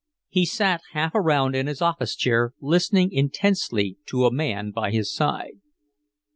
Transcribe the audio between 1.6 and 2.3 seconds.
his office